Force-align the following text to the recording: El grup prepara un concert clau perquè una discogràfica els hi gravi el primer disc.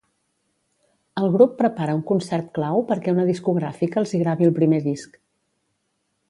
El 1.23 1.27
grup 1.35 1.53
prepara 1.59 1.95
un 1.97 2.01
concert 2.11 2.49
clau 2.55 2.81
perquè 2.93 3.15
una 3.17 3.27
discogràfica 3.29 4.03
els 4.03 4.15
hi 4.17 4.23
gravi 4.23 4.49
el 4.49 4.57
primer 4.57 4.81
disc. 4.91 5.21